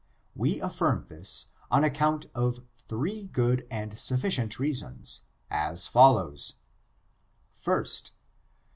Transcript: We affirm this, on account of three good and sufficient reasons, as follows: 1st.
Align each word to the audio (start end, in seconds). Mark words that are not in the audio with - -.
We 0.35 0.59
affirm 0.61 1.05
this, 1.09 1.49
on 1.69 1.83
account 1.83 2.25
of 2.33 2.65
three 2.87 3.25
good 3.25 3.67
and 3.69 3.99
sufficient 3.99 4.57
reasons, 4.57 5.21
as 5.51 5.87
follows: 5.87 6.55
1st. 7.55 8.09